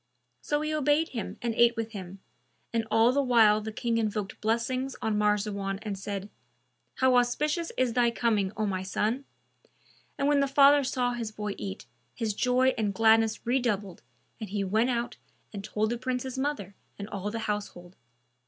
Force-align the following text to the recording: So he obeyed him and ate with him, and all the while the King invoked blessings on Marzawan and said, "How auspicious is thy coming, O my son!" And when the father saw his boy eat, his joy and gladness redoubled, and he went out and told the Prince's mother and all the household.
So 0.41 0.61
he 0.61 0.73
obeyed 0.73 1.09
him 1.09 1.37
and 1.43 1.53
ate 1.53 1.75
with 1.75 1.91
him, 1.91 2.21
and 2.73 2.87
all 2.89 3.11
the 3.11 3.21
while 3.21 3.61
the 3.61 3.71
King 3.71 3.99
invoked 3.99 4.41
blessings 4.41 4.95
on 4.99 5.15
Marzawan 5.15 5.77
and 5.83 5.95
said, 5.95 6.27
"How 6.95 7.17
auspicious 7.17 7.71
is 7.77 7.93
thy 7.93 8.09
coming, 8.09 8.51
O 8.57 8.65
my 8.65 8.81
son!" 8.81 9.25
And 10.17 10.27
when 10.27 10.39
the 10.39 10.47
father 10.47 10.83
saw 10.83 11.13
his 11.13 11.31
boy 11.31 11.53
eat, 11.55 11.85
his 12.15 12.33
joy 12.33 12.69
and 12.79 12.95
gladness 12.95 13.45
redoubled, 13.45 14.01
and 14.39 14.49
he 14.49 14.63
went 14.63 14.89
out 14.89 15.17
and 15.53 15.63
told 15.63 15.91
the 15.91 15.99
Prince's 15.99 16.35
mother 16.35 16.73
and 16.97 17.07
all 17.07 17.29
the 17.29 17.37
household. 17.37 17.95